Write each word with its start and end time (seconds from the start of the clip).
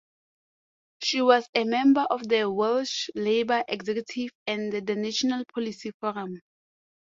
She 1.03 1.21
was 1.21 1.47
a 1.53 1.63
member 1.63 2.07
of 2.09 2.27
the 2.27 2.49
Welsh 2.49 3.09
Labour 3.13 3.63
executive 3.67 4.31
and 4.47 4.73
the 4.73 4.95
National 4.95 5.43
Policy 5.53 5.91
Forum. 5.99 6.41